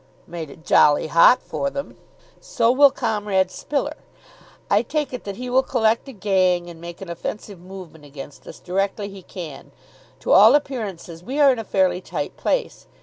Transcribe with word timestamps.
"Made 0.25 0.49
it 0.49 0.65
jolly 0.65 1.05
hot 1.05 1.43
for 1.43 1.69
them!" 1.69 1.95
"So 2.39 2.71
will 2.71 2.89
Comrade 2.89 3.51
Spiller. 3.51 3.97
I 4.67 4.81
take 4.81 5.13
it 5.13 5.25
that 5.25 5.35
he 5.35 5.47
will 5.47 5.61
collect 5.61 6.07
a 6.07 6.11
gang 6.11 6.71
and 6.71 6.81
make 6.81 7.01
an 7.01 7.09
offensive 7.11 7.59
movement 7.59 8.03
against 8.03 8.47
us 8.47 8.57
directly 8.57 9.09
he 9.09 9.21
can. 9.21 9.69
To 10.21 10.31
all 10.31 10.55
appearances 10.55 11.23
we 11.23 11.39
are 11.39 11.51
in 11.53 11.59
a 11.59 11.63
fairly 11.63 12.01
tight 12.01 12.35
place. 12.35 12.87